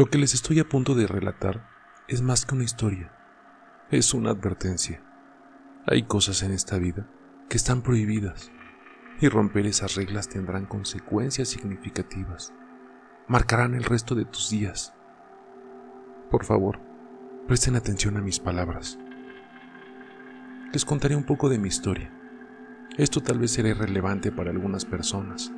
[0.00, 1.68] Lo que les estoy a punto de relatar
[2.08, 3.12] es más que una historia,
[3.90, 5.02] es una advertencia.
[5.86, 7.06] Hay cosas en esta vida
[7.50, 8.50] que están prohibidas
[9.20, 12.54] y romper esas reglas tendrán consecuencias significativas.
[13.28, 14.94] Marcarán el resto de tus días.
[16.30, 16.80] Por favor,
[17.46, 18.98] presten atención a mis palabras.
[20.72, 22.10] Les contaré un poco de mi historia.
[22.96, 25.52] Esto tal vez será irrelevante para algunas personas,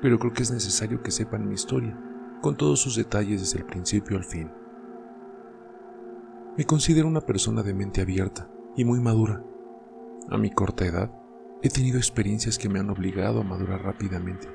[0.00, 1.94] pero creo que es necesario que sepan mi historia,
[2.42, 4.50] con todos sus detalles desde el principio al fin.
[6.58, 9.42] Me considero una persona de mente abierta y muy madura.
[10.28, 11.10] A mi corta edad,
[11.62, 14.48] he tenido experiencias que me han obligado a madurar rápidamente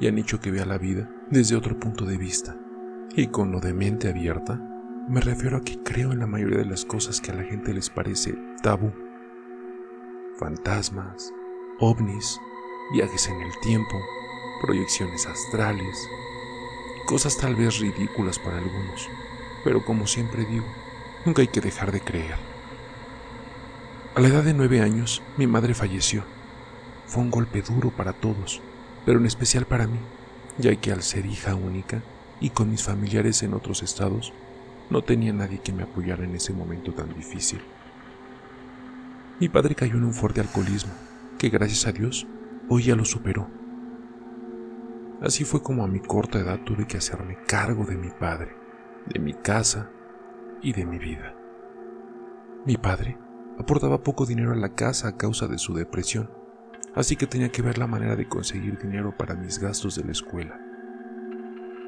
[0.00, 2.56] y han hecho que vea la vida desde otro punto de vista.
[3.14, 4.56] Y con lo de mente abierta,
[5.08, 7.74] me refiero a que creo en la mayoría de las cosas que a la gente
[7.74, 8.92] les parece tabú.
[10.38, 11.32] Fantasmas,
[11.80, 12.38] ovnis,
[12.92, 13.96] viajes en el tiempo,
[14.62, 16.08] proyecciones astrales,
[17.06, 19.08] cosas tal vez ridículas para algunos,
[19.64, 20.66] pero como siempre digo,
[21.26, 22.36] Nunca hay que dejar de creer.
[24.14, 26.22] A la edad de nueve años, mi madre falleció.
[27.06, 28.62] Fue un golpe duro para todos,
[29.04, 29.98] pero en especial para mí,
[30.56, 32.00] ya que al ser hija única
[32.40, 34.32] y con mis familiares en otros estados,
[34.88, 37.60] no tenía nadie que me apoyara en ese momento tan difícil.
[39.40, 40.92] Mi padre cayó en un fuerte alcoholismo,
[41.38, 42.24] que gracias a Dios
[42.68, 43.48] hoy ya lo superó.
[45.20, 48.54] Así fue como a mi corta edad tuve que hacerme cargo de mi padre,
[49.06, 49.90] de mi casa
[50.62, 51.34] y de mi vida.
[52.66, 53.16] Mi padre
[53.58, 56.30] aportaba poco dinero a la casa a causa de su depresión,
[56.94, 60.12] así que tenía que ver la manera de conseguir dinero para mis gastos de la
[60.12, 60.60] escuela.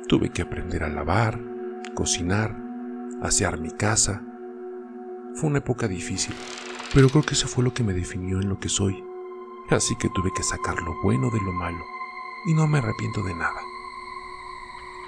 [0.08, 1.38] Tuve que aprender a lavar,
[1.94, 2.56] cocinar,
[3.20, 4.22] asear mi casa.
[5.34, 6.34] Fue una época difícil,
[6.94, 9.04] pero creo que eso fue lo que me definió en lo que soy,
[9.68, 11.84] así que tuve que sacar lo bueno de lo malo,
[12.46, 13.60] y no me arrepiento de nada.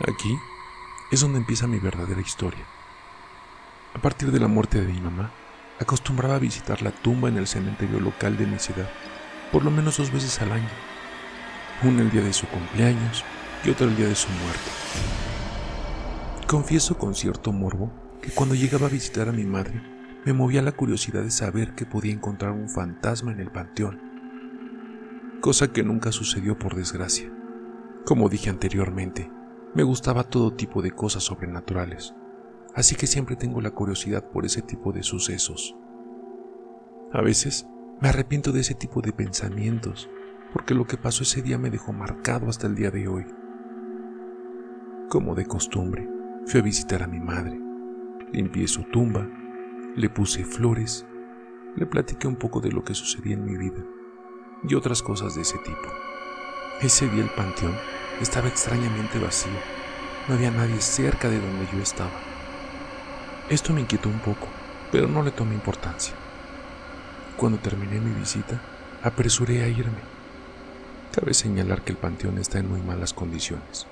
[0.08, 0.38] Aquí
[1.10, 2.64] es donde empieza mi verdadera historia.
[3.94, 5.32] A partir de la muerte de mi mamá,
[5.80, 8.88] acostumbraba a visitar la tumba en el cementerio local de mi ciudad,
[9.50, 10.68] por lo menos dos veces al año,
[11.82, 13.24] una el día de su cumpleaños
[13.64, 14.70] y otra el día de su muerte.
[16.46, 17.92] Confieso con cierto morbo
[18.22, 19.82] que cuando llegaba a visitar a mi madre,
[20.24, 24.09] me movía la curiosidad de saber que podía encontrar un fantasma en el panteón,
[25.40, 27.32] cosa que nunca sucedió por desgracia.
[28.04, 29.30] Como dije anteriormente,
[29.74, 32.14] me gustaba todo tipo de cosas sobrenaturales
[32.74, 35.76] así que siempre tengo la curiosidad por ese tipo de sucesos.
[37.12, 37.66] A veces
[38.00, 40.08] me arrepiento de ese tipo de pensamientos,
[40.52, 43.26] porque lo que pasó ese día me dejó marcado hasta el día de hoy.
[45.08, 46.08] Como de costumbre,
[46.46, 47.60] fui a visitar a mi madre,
[48.32, 49.28] limpié su tumba,
[49.96, 51.06] le puse flores,
[51.76, 53.84] le platiqué un poco de lo que sucedía en mi vida
[54.66, 55.88] y otras cosas de ese tipo.
[56.80, 57.76] Ese día el panteón
[58.20, 59.52] estaba extrañamente vacío,
[60.28, 62.10] no había nadie cerca de donde yo estaba.
[63.48, 64.46] Esto me inquietó un poco,
[64.92, 66.14] pero no le tomé importancia.
[67.36, 68.60] Cuando terminé mi visita,
[69.02, 70.00] apresuré a irme.
[71.12, 73.86] Cabe señalar que el panteón está en muy malas condiciones.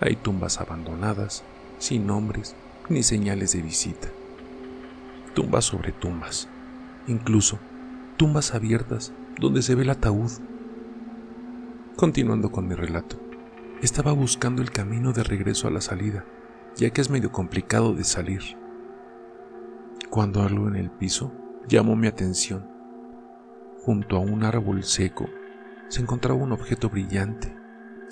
[0.00, 1.42] Hay tumbas abandonadas,
[1.78, 2.54] sin nombres
[2.88, 4.08] ni señales de visita.
[5.34, 6.48] Tumbas sobre tumbas,
[7.06, 7.58] incluso
[8.20, 10.30] tumbas abiertas donde se ve el ataúd.
[11.96, 13.18] Continuando con mi relato,
[13.80, 16.26] estaba buscando el camino de regreso a la salida,
[16.76, 18.42] ya que es medio complicado de salir
[20.10, 21.32] cuando algo en el piso
[21.66, 22.68] llamó mi atención.
[23.78, 25.26] Junto a un árbol seco
[25.88, 27.56] se encontraba un objeto brillante,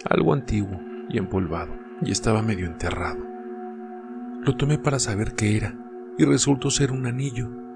[0.09, 0.81] algo antiguo
[1.11, 3.23] y empolvado, y estaba medio enterrado.
[4.41, 5.79] Lo tomé para saber qué era,
[6.17, 7.68] y resultó ser un anillo.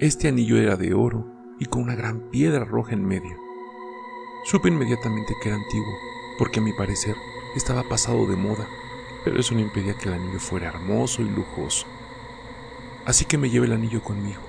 [0.00, 1.26] Este anillo era de oro
[1.60, 3.36] y con una gran piedra roja en medio.
[4.44, 5.94] Supe inmediatamente que era antiguo,
[6.38, 7.14] porque a mi parecer
[7.54, 8.66] estaba pasado de moda,
[9.24, 11.86] pero eso no impedía que el anillo fuera hermoso y lujoso
[13.10, 14.40] así que me llevé el anillo conmigo.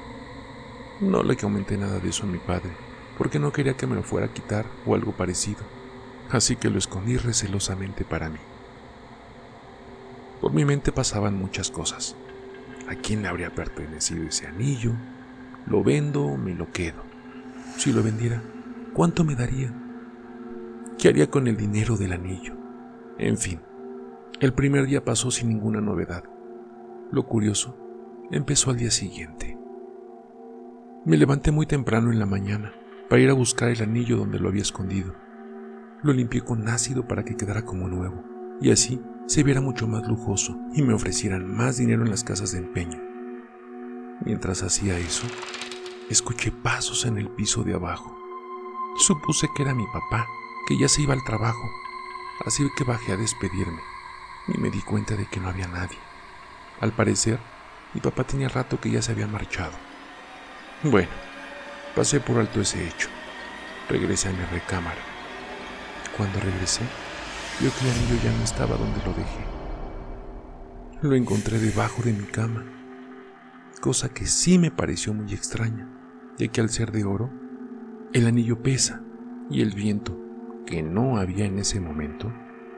[1.00, 2.72] No le comenté nada de eso a mi padre,
[3.18, 5.62] porque no quería que me lo fuera a quitar o algo parecido,
[6.30, 8.40] así que lo escondí recelosamente para mí.
[10.40, 12.16] Por mi mente pasaban muchas cosas.
[12.88, 14.94] ¿A quién le habría pertenecido ese anillo?
[15.68, 17.04] ¿Lo vendo o me lo quedo?
[17.78, 18.42] Si lo vendiera,
[18.94, 19.74] ¿cuánto me daría?
[20.98, 22.56] ¿Qué haría con el dinero del anillo?
[23.18, 23.60] En fin,
[24.40, 26.24] el primer día pasó sin ninguna novedad.
[27.12, 27.78] Lo curioso
[28.32, 29.58] empezó al día siguiente.
[31.06, 32.74] Me levanté muy temprano en la mañana
[33.10, 35.16] para ir a buscar el anillo donde lo había escondido.
[36.02, 38.24] Lo limpié con ácido para que quedara como nuevo
[38.62, 42.52] y así se viera mucho más lujoso y me ofrecieran más dinero en las casas
[42.52, 43.11] de empeño.
[44.24, 45.26] Mientras hacía eso,
[46.10, 48.16] escuché pasos en el piso de abajo.
[48.98, 50.28] Supuse que era mi papá,
[50.68, 51.68] que ya se iba al trabajo,
[52.46, 53.82] así que bajé a despedirme.
[54.48, 55.98] y me di cuenta de que no había nadie.
[56.80, 57.40] Al parecer,
[57.94, 59.74] mi papá tenía rato que ya se había marchado.
[60.84, 61.10] Bueno,
[61.96, 63.08] pasé por alto ese hecho.
[63.88, 65.02] Regresé a mi recámara.
[66.18, 66.82] Cuando regresé,
[67.60, 69.46] vio que el anillo ya no estaba donde lo dejé.
[71.04, 72.66] Lo encontré debajo de mi cama,
[73.82, 75.90] cosa que sí me pareció muy extraña,
[76.38, 77.30] ya que al ser de oro,
[78.14, 79.04] el anillo pesa
[79.50, 80.18] y el viento,
[80.66, 82.32] que no había en ese momento,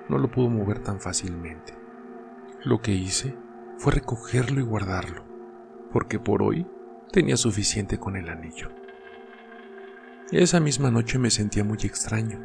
[0.10, 1.76] no lo pudo mover tan fácilmente.
[2.64, 3.38] Lo que hice
[3.78, 5.24] fue recogerlo y guardarlo,
[5.92, 6.66] porque por hoy
[7.12, 8.70] tenía suficiente con el anillo.
[10.32, 12.40] Esa misma noche me sentía muy extraño.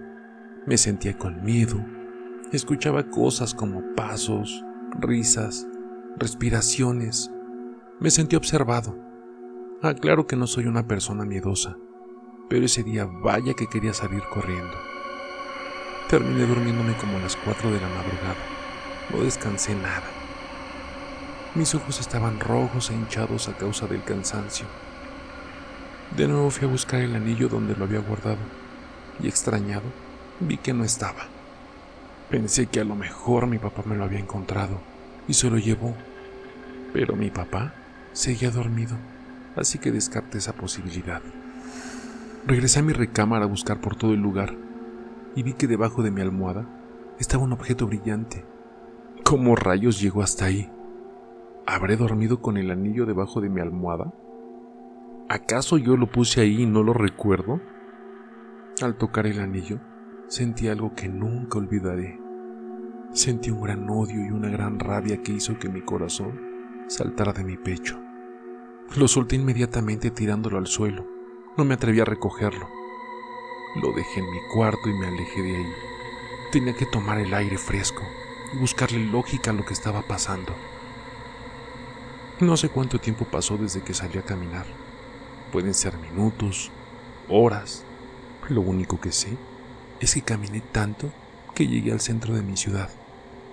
[0.66, 1.82] Me sentía con miedo.
[2.52, 4.62] Escuchaba cosas como pasos,
[5.00, 5.66] risas,
[6.19, 7.31] respiraciones.
[8.00, 8.96] Me sentí observado.
[9.82, 11.76] Ah, claro que no soy una persona miedosa,
[12.48, 14.76] pero ese día vaya que quería salir corriendo.
[16.08, 18.36] Terminé durmiéndome como a las 4 de la madrugada.
[19.12, 20.06] No descansé nada.
[21.56, 24.66] Mis ojos estaban rojos e hinchados a causa del cansancio.
[26.16, 28.38] De nuevo fui a buscar el anillo donde lo había guardado
[29.20, 29.82] y extrañado
[30.38, 31.26] vi que no estaba.
[32.30, 34.78] Pensé que a lo mejor mi papá me lo había encontrado
[35.26, 35.96] y se lo llevó,
[36.92, 37.74] pero mi papá
[38.19, 38.97] seguía dormido,
[39.55, 41.23] así que descarté esa posibilidad.
[42.49, 44.56] Regresé a mi recámara a buscar por todo el lugar
[45.37, 46.67] y vi que debajo de mi almohada
[47.20, 48.44] estaba un objeto brillante.
[49.25, 50.69] ¿Cómo rayos llegó hasta ahí?
[51.65, 54.12] ¿Habré dormido con el anillo debajo de mi almohada?
[55.29, 57.61] ¿Acaso yo lo puse ahí y no lo recuerdo?
[58.82, 59.79] Al tocar el anillo,
[60.26, 62.19] sentí algo que nunca olvidaré.
[63.12, 66.41] Sentí un gran odio y una gran rabia que hizo que mi corazón
[66.88, 68.07] saltara de mi pecho.
[68.96, 71.06] Lo solté inmediatamente tirándolo al suelo.
[71.56, 72.69] No me atreví a recogerlo.
[73.82, 75.73] Lo dejé en mi cuarto y me alejé de ahí.
[76.52, 78.02] Tenía que tomar el aire fresco
[78.55, 80.55] y buscarle lógica a lo que estaba pasando.
[82.40, 84.64] No sé cuánto tiempo pasó desde que salí a caminar
[85.52, 86.70] Pueden ser minutos,
[87.29, 87.84] horas.
[88.49, 89.37] Lo único que sé
[90.00, 91.11] es que caminé tanto
[91.55, 92.91] que llegué al centro de mi ciudad,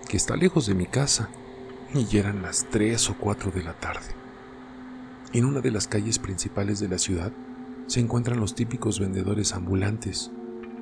[0.09, 1.29] que está lejos de mi casa,
[1.93, 4.24] y eran las 3 o 4 de la tarde.
[5.33, 7.31] En una de las calles principales de la ciudad
[7.87, 10.31] se encuentran los típicos vendedores ambulantes,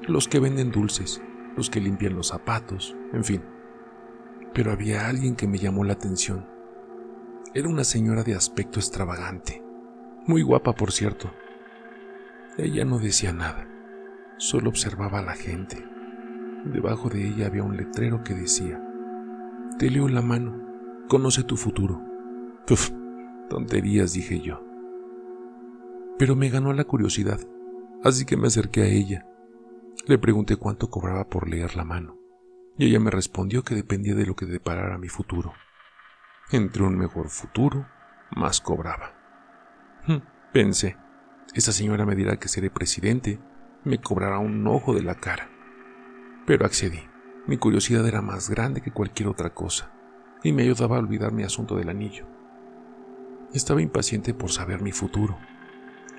[0.08, 1.22] los que venden dulces,
[1.56, 3.42] los que limpian los zapatos, en fin.
[4.54, 6.48] Pero había alguien que me llamó la atención.
[7.54, 9.64] Era una señora de aspecto extravagante,
[10.26, 11.32] muy guapa, por cierto.
[12.58, 13.68] Ella no decía nada,
[14.38, 15.86] solo observaba a la gente.
[16.66, 18.82] Debajo de ella había un letrero que decía,
[19.78, 20.62] Te leo la mano,
[21.10, 22.02] conoce tu futuro.
[23.50, 24.64] Tonterías, dije yo.
[26.18, 27.40] Pero me ganó la curiosidad,
[28.04, 29.26] así que me acerqué a ella.
[30.06, 32.18] Le pregunté cuánto cobraba por leer la mano,
[32.78, 35.54] y ella me respondió que dependía de lo que deparara mi futuro.
[36.52, 37.88] Entre un mejor futuro,
[38.36, 39.14] más cobraba.
[40.08, 40.98] Hm, pensé,
[41.54, 43.40] esta señora me dirá que seré presidente,
[43.84, 45.50] me cobrará un ojo de la cara.
[46.46, 47.02] Pero accedí.
[47.46, 49.92] Mi curiosidad era más grande que cualquier otra cosa,
[50.44, 52.26] y me ayudaba a olvidar mi asunto del anillo.
[53.54, 55.38] Estaba impaciente por saber mi futuro.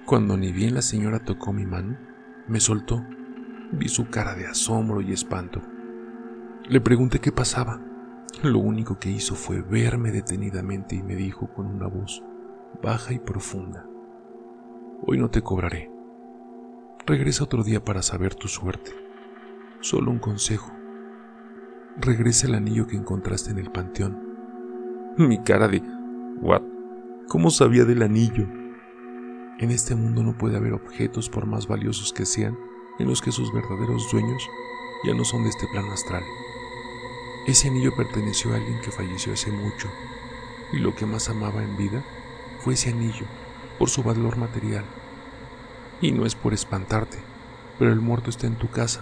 [0.07, 1.99] Cuando ni bien la señora tocó mi mano,
[2.47, 3.05] me soltó.
[3.73, 5.61] Vi su cara de asombro y espanto.
[6.69, 7.81] Le pregunté qué pasaba.
[8.43, 12.23] Lo único que hizo fue verme detenidamente y me dijo con una voz
[12.83, 13.87] baja y profunda.
[15.03, 15.91] Hoy no te cobraré.
[17.07, 18.93] Regresa otro día para saber tu suerte.
[19.81, 20.73] Solo un consejo.
[21.97, 25.15] Regresa el anillo que encontraste en el panteón.
[25.17, 25.83] Mi cara de...
[26.41, 26.74] ¿What?
[27.29, 28.47] ¿Cómo sabía del anillo?
[29.59, 32.57] En este mundo no puede haber objetos por más valiosos que sean
[32.99, 34.47] en los que sus verdaderos dueños
[35.05, 36.23] ya no son de este plano astral.
[37.47, 39.89] Ese anillo perteneció a alguien que falleció hace mucho,
[40.73, 42.05] y lo que más amaba en vida
[42.61, 43.27] fue ese anillo
[43.79, 44.85] por su valor material.
[46.03, 47.19] Y no es por espantarte,
[47.79, 49.01] pero el muerto está en tu casa,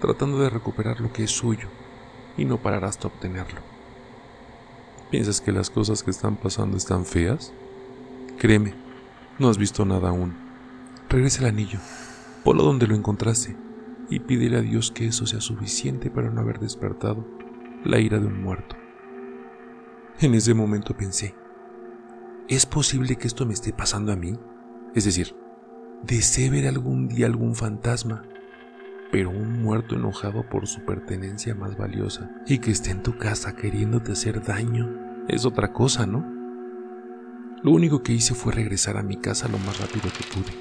[0.00, 1.68] tratando de recuperar lo que es suyo,
[2.36, 3.60] y no pararás hasta obtenerlo.
[5.10, 7.52] ¿Piensas que las cosas que están pasando están feas?
[8.38, 8.74] Créeme,
[9.38, 10.34] no has visto nada aún.
[11.08, 11.78] Regresa el anillo,
[12.44, 13.56] ponlo donde lo encontraste,
[14.10, 17.26] y pídele a Dios que eso sea suficiente para no haber despertado
[17.84, 18.76] la ira de un muerto.
[20.20, 21.34] En ese momento pensé,
[22.48, 24.38] ¿Es posible que esto me esté pasando a mí?
[24.94, 25.36] Es decir,
[26.02, 28.22] desee ver algún día algún fantasma,
[29.10, 33.56] pero un muerto enojado por su pertenencia más valiosa y que esté en tu casa
[33.56, 34.88] queriéndote hacer daño
[35.28, 36.24] es otra cosa, ¿no?
[37.62, 40.56] Lo único que hice fue regresar a mi casa lo más rápido que pude.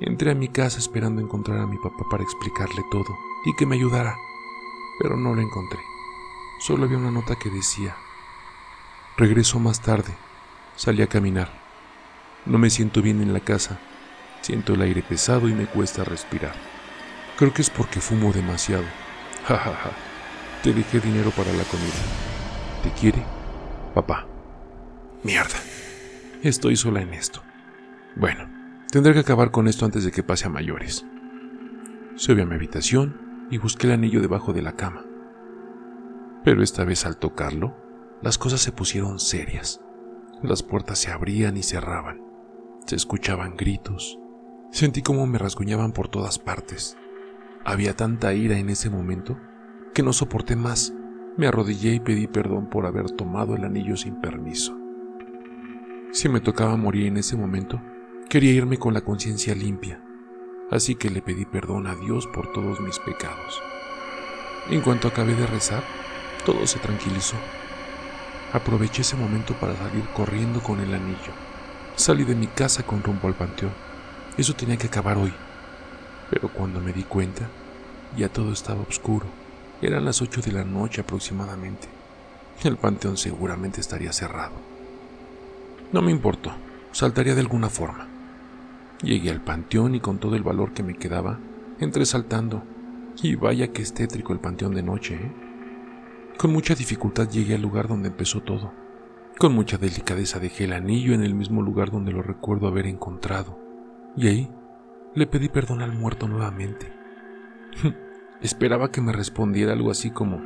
[0.00, 3.16] Entré a mi casa esperando encontrar a mi papá para explicarle todo
[3.46, 4.14] y que me ayudara,
[5.00, 5.80] pero no lo encontré.
[6.58, 7.94] solo había una nota que decía,
[9.16, 10.14] regreso más tarde,
[10.74, 11.50] salí a caminar,
[12.44, 13.78] no me siento bien en la casa,
[14.40, 16.75] siento el aire pesado y me cuesta respirar.
[17.36, 18.84] Creo que es porque fumo demasiado.
[19.44, 19.90] Ja, ja, ja.
[20.62, 21.92] Te dejé dinero para la comida.
[22.82, 23.22] ¿Te quiere?
[23.94, 24.26] Papá.
[25.22, 25.56] Mierda.
[26.42, 27.42] Estoy sola en esto.
[28.14, 28.48] Bueno,
[28.90, 31.04] tendré que acabar con esto antes de que pase a mayores.
[32.14, 35.04] Subí a mi habitación y busqué el anillo debajo de la cama.
[36.42, 37.76] Pero esta vez al tocarlo,
[38.22, 39.82] las cosas se pusieron serias.
[40.42, 42.22] Las puertas se abrían y cerraban.
[42.86, 44.18] Se escuchaban gritos.
[44.70, 46.96] Sentí como me rasguñaban por todas partes.
[47.68, 49.36] Había tanta ira en ese momento
[49.92, 50.94] que no soporté más.
[51.36, 54.78] Me arrodillé y pedí perdón por haber tomado el anillo sin permiso.
[56.12, 57.82] Si me tocaba morir en ese momento,
[58.28, 60.00] quería irme con la conciencia limpia,
[60.70, 63.60] así que le pedí perdón a Dios por todos mis pecados.
[64.70, 65.82] En cuanto acabé de rezar,
[66.44, 67.36] todo se tranquilizó.
[68.52, 71.32] Aproveché ese momento para salir corriendo con el anillo.
[71.96, 73.72] Salí de mi casa con rumbo al panteón.
[74.38, 75.32] Eso tenía que acabar hoy.
[76.30, 77.48] Pero cuando me di cuenta,
[78.16, 79.26] ya todo estaba oscuro.
[79.82, 81.88] Eran las ocho de la noche aproximadamente.
[82.64, 84.54] El panteón seguramente estaría cerrado.
[85.92, 86.52] No me importó,
[86.92, 88.08] saltaría de alguna forma.
[89.02, 91.38] Llegué al panteón y con todo el valor que me quedaba,
[91.78, 92.62] entré saltando.
[93.22, 95.32] Y vaya que estétrico el panteón de noche, ¿eh?
[96.38, 98.72] Con mucha dificultad llegué al lugar donde empezó todo.
[99.38, 103.58] Con mucha delicadeza dejé el anillo en el mismo lugar donde lo recuerdo haber encontrado.
[104.16, 104.50] Y ahí
[105.16, 106.92] le pedí perdón al muerto nuevamente.
[108.42, 110.42] Esperaba que me respondiera algo así como,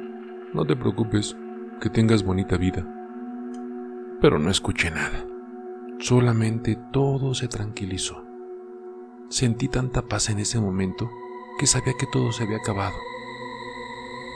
[0.55, 1.37] no te preocupes,
[1.81, 2.87] que tengas bonita vida.
[4.21, 5.27] Pero no escuché nada.
[5.99, 8.25] Solamente todo se tranquilizó.
[9.29, 11.11] Sentí tanta paz en ese momento
[11.59, 12.97] que sabía que todo se había acabado.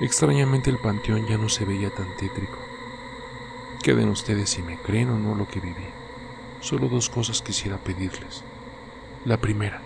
[0.01, 2.59] Extrañamente el panteón ya no se veía tan tétrico.
[3.85, 5.87] Queden ustedes si me creen o no lo que viví.
[6.59, 8.43] Solo dos cosas quisiera pedirles.
[9.25, 9.81] La primera,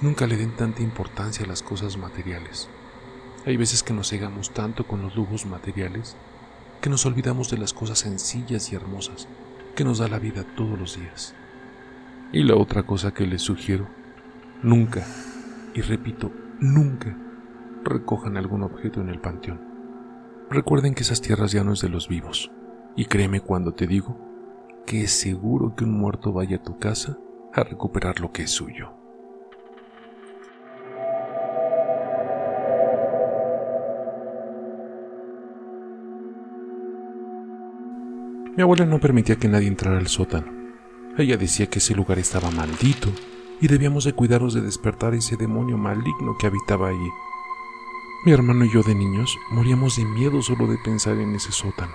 [0.00, 2.68] Nunca le den tanta importancia a las cosas materiales.
[3.44, 6.16] Hay veces que nos cegamos tanto con los lujos materiales
[6.80, 9.26] que nos olvidamos de las cosas sencillas y hermosas
[9.74, 11.34] que nos da la vida todos los días.
[12.32, 13.88] Y la otra cosa que les sugiero,
[14.62, 15.04] nunca,
[15.74, 17.16] y repito, nunca,
[17.82, 19.60] recojan algún objeto en el panteón.
[20.48, 22.52] Recuerden que esas tierras ya no es de los vivos,
[22.94, 24.16] y créeme cuando te digo
[24.86, 27.18] que es seguro que un muerto vaya a tu casa
[27.52, 28.97] a recuperar lo que es suyo.
[38.58, 40.50] Mi abuela no permitía que nadie entrara al sótano.
[41.16, 43.08] Ella decía que ese lugar estaba maldito
[43.60, 47.08] y debíamos de cuidarnos de despertar ese demonio maligno que habitaba allí.
[48.24, 51.94] Mi hermano y yo de niños moríamos de miedo solo de pensar en ese sótano.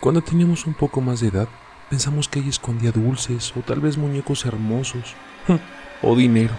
[0.00, 1.48] Cuando teníamos un poco más de edad,
[1.88, 5.14] pensamos que ella escondía dulces o tal vez muñecos hermosos
[6.02, 6.54] o dinero.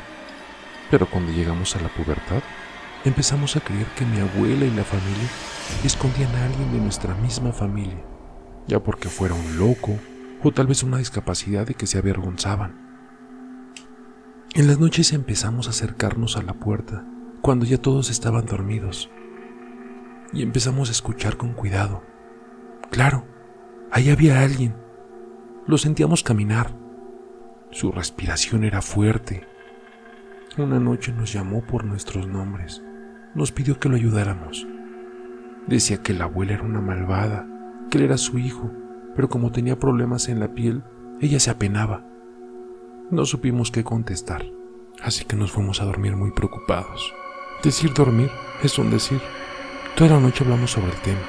[0.89, 2.41] Pero cuando llegamos a la pubertad,
[3.03, 5.27] empezamos a creer que mi abuela y la familia
[5.83, 8.13] escondían a alguien de nuestra misma familia
[8.67, 9.97] ya porque fuera un loco
[10.43, 12.83] o tal vez una discapacidad de que se avergonzaban.
[14.55, 17.05] En las noches empezamos a acercarnos a la puerta
[17.41, 19.09] cuando ya todos estaban dormidos
[20.31, 22.03] y empezamos a escuchar con cuidado.
[22.91, 23.25] Claro,
[23.91, 24.75] ahí había alguien.
[25.65, 26.75] Lo sentíamos caminar.
[27.71, 29.47] Su respiración era fuerte.
[30.57, 32.83] Una noche nos llamó por nuestros nombres.
[33.33, 34.67] Nos pidió que lo ayudáramos.
[35.67, 37.47] Decía que la abuela era una malvada
[37.93, 38.71] que él era su hijo,
[39.15, 40.81] pero como tenía problemas en la piel,
[41.21, 42.03] ella se apenaba.
[43.11, 44.47] No supimos qué contestar,
[45.03, 47.13] así que nos fuimos a dormir muy preocupados.
[47.63, 48.31] Decir dormir
[48.63, 49.21] es un decir.
[49.95, 51.21] Toda la noche hablamos sobre el tema.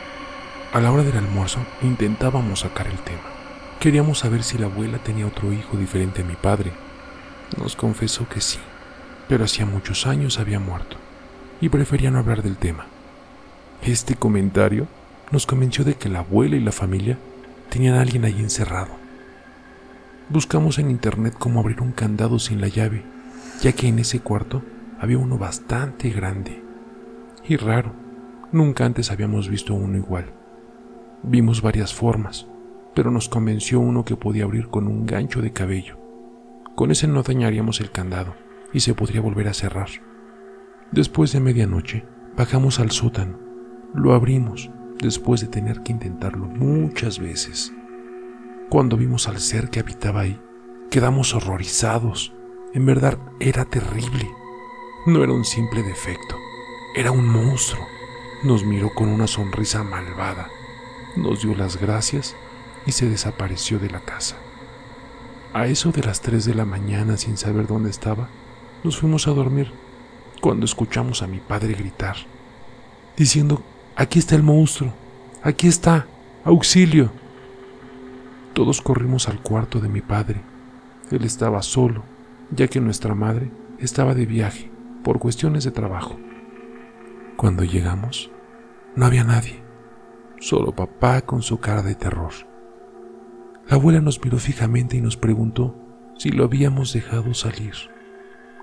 [0.72, 3.28] A la hora del almuerzo intentábamos sacar el tema.
[3.78, 6.72] Queríamos saber si la abuela tenía otro hijo diferente a mi padre.
[7.58, 8.58] Nos confesó que sí,
[9.28, 10.96] pero hacía muchos años había muerto
[11.60, 12.86] y prefería no hablar del tema.
[13.82, 14.88] Este comentario
[15.34, 17.18] nos convenció de que la abuela y la familia
[17.68, 18.92] tenían a alguien ahí encerrado.
[20.28, 23.02] Buscamos en internet cómo abrir un candado sin la llave,
[23.60, 24.62] ya que en ese cuarto
[25.00, 26.62] había uno bastante grande
[27.48, 27.92] y raro.
[28.52, 30.26] Nunca antes habíamos visto uno igual.
[31.24, 32.46] Vimos varias formas,
[32.94, 35.98] pero nos convenció uno que podía abrir con un gancho de cabello.
[36.76, 38.36] Con ese no dañaríamos el candado
[38.72, 39.88] y se podría volver a cerrar.
[40.92, 42.04] Después de medianoche,
[42.36, 43.40] bajamos al sótano,
[43.94, 44.70] lo abrimos
[45.00, 47.72] después de tener que intentarlo muchas veces.
[48.70, 50.40] Cuando vimos al ser que habitaba ahí,
[50.90, 52.32] quedamos horrorizados.
[52.72, 54.30] En verdad era terrible.
[55.06, 56.36] No era un simple defecto,
[56.94, 57.86] era un monstruo.
[58.42, 60.48] Nos miró con una sonrisa malvada,
[61.16, 62.34] nos dio las gracias
[62.86, 64.36] y se desapareció de la casa.
[65.52, 68.28] A eso de las 3 de la mañana, sin saber dónde estaba,
[68.82, 69.72] nos fuimos a dormir
[70.40, 72.16] cuando escuchamos a mi padre gritar,
[73.16, 73.62] diciendo,
[73.96, 74.92] aquí está el monstruo,
[75.42, 76.06] aquí está,
[76.44, 77.10] auxilio.
[78.52, 80.42] Todos corrimos al cuarto de mi padre.
[81.10, 82.04] Él estaba solo,
[82.50, 84.70] ya que nuestra madre estaba de viaje
[85.02, 86.18] por cuestiones de trabajo.
[87.36, 88.30] Cuando llegamos,
[88.94, 89.62] no había nadie,
[90.38, 92.32] solo papá con su cara de terror.
[93.68, 95.74] La abuela nos miró fijamente y nos preguntó
[96.16, 97.74] si lo habíamos dejado salir.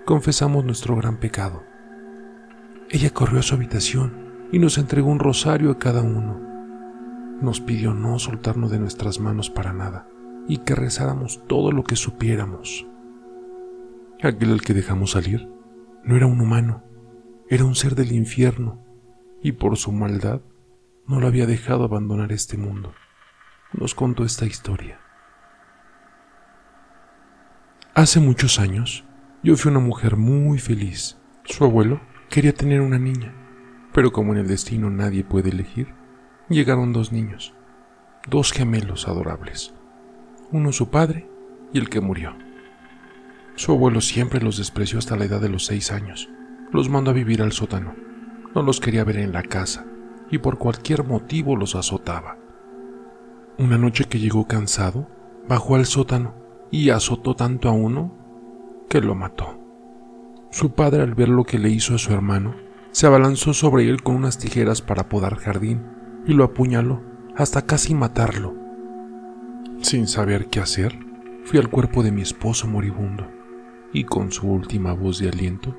[0.05, 1.63] Confesamos nuestro gran pecado.
[2.89, 4.20] Ella corrió a su habitación
[4.51, 6.39] y nos entregó un rosario a cada uno.
[7.41, 10.07] Nos pidió no soltarnos de nuestras manos para nada
[10.47, 12.85] y que rezáramos todo lo que supiéramos.
[14.21, 15.49] Aquel al que dejamos salir
[16.03, 16.83] no era un humano,
[17.49, 18.83] era un ser del infierno
[19.41, 20.41] y por su maldad
[21.07, 22.93] no lo había dejado abandonar este mundo
[23.73, 24.99] nos contó esta historia.
[27.93, 29.03] Hace muchos años,
[29.43, 31.17] yo fui una mujer muy feliz.
[31.45, 33.33] Su abuelo quería tener una niña,
[33.93, 35.93] pero como en el destino nadie puede elegir,
[36.49, 37.53] llegaron dos niños,
[38.27, 39.73] dos gemelos adorables,
[40.51, 41.29] uno su padre
[41.73, 42.35] y el que murió.
[43.55, 46.29] Su abuelo siempre los despreció hasta la edad de los seis años.
[46.71, 47.95] Los mandó a vivir al sótano.
[48.55, 49.85] No los quería ver en la casa
[50.29, 52.37] y por cualquier motivo los azotaba.
[53.57, 55.07] Una noche que llegó cansado,
[55.47, 56.33] bajó al sótano
[56.71, 58.17] y azotó tanto a uno
[58.89, 59.59] que lo mató.
[60.49, 62.55] Su padre, al ver lo que le hizo a su hermano,
[62.91, 65.85] se abalanzó sobre él con unas tijeras para podar jardín
[66.25, 67.01] y lo apuñaló
[67.35, 68.55] hasta casi matarlo.
[69.81, 70.97] Sin saber qué hacer,
[71.45, 73.27] fui al cuerpo de mi esposo moribundo
[73.93, 75.75] y con su última voz de aliento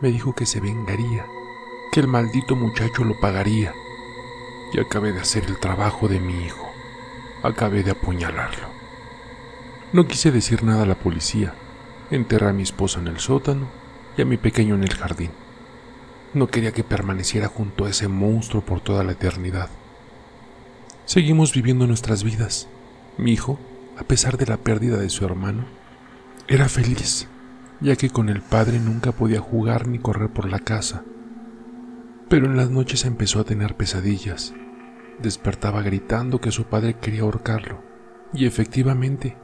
[0.00, 1.24] me dijo que se vengaría,
[1.92, 3.72] que el maldito muchacho lo pagaría
[4.72, 6.64] y acabé de hacer el trabajo de mi hijo
[7.44, 8.68] acabé de apuñalarlo.
[9.92, 11.54] No quise decir nada a la policía.
[12.10, 13.68] Enterré a mi esposa en el sótano
[14.16, 15.30] y a mi pequeño en el jardín.
[16.34, 19.70] No quería que permaneciera junto a ese monstruo por toda la eternidad.
[21.04, 22.68] Seguimos viviendo nuestras vidas.
[23.16, 23.58] Mi hijo,
[23.98, 25.64] a pesar de la pérdida de su hermano,
[26.48, 27.28] era feliz,
[27.80, 31.04] ya que con el padre nunca podía jugar ni correr por la casa.
[32.28, 34.54] Pero en las noches empezó a tener pesadillas
[35.18, 37.82] Despertaba gritando que su padre quería ahorcarlo,
[38.32, 39.36] y efectivamente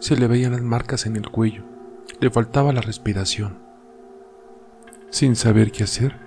[0.00, 1.64] se le veían las marcas en el cuello,
[2.20, 3.60] le faltaba la respiración.
[5.10, 6.18] Sin saber qué hacer,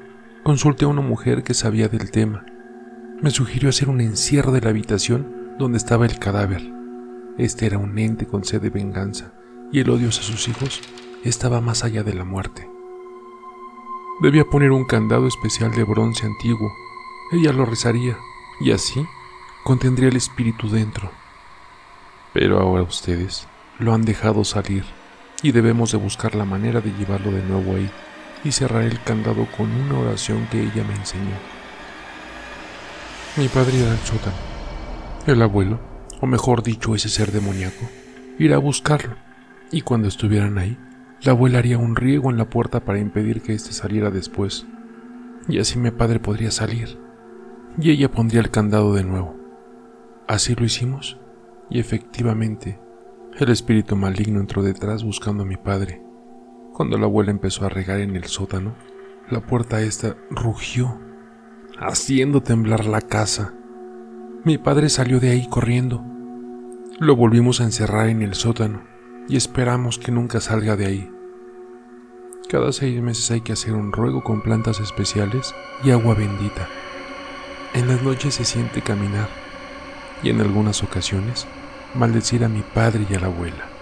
[0.46, 2.46] consulté a una mujer que sabía del tema.
[3.20, 6.62] Me sugirió hacer un encierro de la habitación donde estaba el cadáver.
[7.40, 9.34] Este era un ente con sed de venganza,
[9.72, 10.84] y el odio a sus hijos
[11.24, 12.70] estaba más allá de la muerte.
[14.22, 16.72] Debía poner un candado especial de bronce antiguo.
[17.32, 18.16] Ella lo rezaría
[18.62, 19.04] y así
[19.64, 21.10] contendría el espíritu dentro.
[22.34, 23.48] Pero ahora ustedes
[23.80, 24.86] lo han dejado salir
[25.42, 27.90] y debemos de buscar la manera de llevarlo de nuevo ahí
[28.46, 31.36] y cerrar el candado con una oración que ella me enseñó.
[33.36, 34.38] Mi padre irá al sótano.
[35.28, 35.80] El abuelo,
[36.22, 37.90] o mejor dicho ese ser demoníaco,
[38.40, 39.16] irá a buscarlo
[39.72, 40.78] y cuando estuvieran ahí,
[41.22, 44.66] la abuela haría un riego en la puerta para impedir que éste saliera después.
[45.50, 47.00] Y así mi padre podría salir
[47.80, 49.36] y ella pondría el candado de nuevo.
[50.28, 51.20] Así lo hicimos,
[51.70, 52.80] y efectivamente,
[53.38, 56.02] el espíritu maligno entró detrás buscando a mi padre.
[56.76, 58.76] Cuando la abuela empezó a regar en el sótano,
[59.30, 61.00] la puerta esta rugió,
[61.80, 63.54] haciendo temblar la casa.
[64.44, 66.04] Mi padre salió de ahí corriendo.
[67.00, 68.84] Lo volvimos a encerrar en el sótano
[69.30, 71.10] y esperamos que nunca salga de ahí.
[72.50, 76.68] Cada seis meses hay que hacer un ruego con plantas especiales y agua bendita.
[77.74, 79.30] En las noches se siente caminar
[80.22, 81.48] y en algunas ocasiones
[81.94, 83.75] maldecir a mi padre y a la abuela.